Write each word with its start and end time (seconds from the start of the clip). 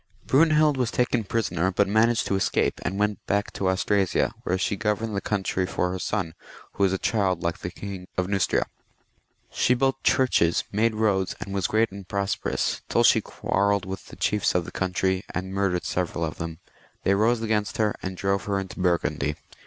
Brunehild 0.25 0.77
was 0.77 0.89
taken 0.89 1.25
prisoner, 1.25 1.71
but 1.71 1.87
managed 1.87 2.25
to 2.25 2.35
escape, 2.35 2.81
and 2.83 2.97
went 2.97 3.23
back 3.27 3.53
to 3.53 3.69
Austrasia, 3.69 4.33
where 4.41 4.57
she 4.57 4.75
governed 4.75 5.15
the 5.15 5.21
countiy 5.21 5.69
for 5.69 5.91
her 5.91 5.99
son, 5.99 6.33
who 6.73 6.81
was 6.81 6.91
a 6.91 6.97
child 6.97 7.43
like 7.43 7.59
the 7.59 7.69
King 7.69 8.07
of 8.17 8.25
Neustria. 8.27 8.65
She 9.51 9.75
built 9.75 10.01
churches, 10.03 10.63
made 10.71 10.95
roads, 10.95 11.35
and 11.39 11.53
was 11.53 11.67
great 11.67 11.91
and 11.91 12.07
prosperous, 12.07 12.81
till 12.89 13.03
she 13.03 13.21
quarrelled 13.21 13.85
with 13.85 14.07
the 14.07 14.15
chiefs 14.15 14.55
of 14.55 14.65
the 14.65 14.71
country, 14.71 15.23
and 15.35 15.53
murdered 15.53 15.85
several 15.85 16.25
of 16.25 16.39
them. 16.39 16.57
They 17.03 17.13
rose 17.13 17.43
against 17.43 17.77
her, 17.77 17.93
and 18.01 18.17
drove 18.17 18.45
her 18.45 18.59
into 18.59 18.79
Burgundy. 18.79 19.35